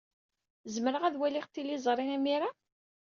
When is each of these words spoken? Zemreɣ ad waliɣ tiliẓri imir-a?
Zemreɣ 0.73 1.03
ad 1.05 1.15
waliɣ 1.19 1.45
tiliẓri 1.47 2.05
imir-a? 2.15 2.49